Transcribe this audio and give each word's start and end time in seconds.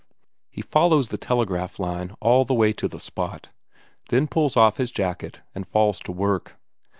He 0.49 0.63
follows 0.63 1.09
the 1.09 1.17
telegraph 1.19 1.77
line 1.77 2.15
all 2.21 2.43
the 2.43 2.55
way 2.55 2.73
to 2.73 2.87
the 2.87 2.99
spot, 2.99 3.49
then 4.09 4.25
pulls 4.27 4.57
off 4.57 4.77
his 4.77 4.91
jacket 4.91 5.41
and 5.53 5.67
falls 5.67 5.99
to 5.99 6.11
work. 6.11 6.57